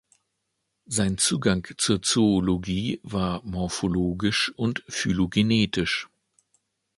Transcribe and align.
Sein 0.87 1.19
Zugang 1.19 1.63
zur 1.77 2.01
Zoologie 2.01 2.99
war 3.03 3.43
morphologisch 3.43 4.51
und 4.55 4.83
phylogenetisch. 4.87 6.09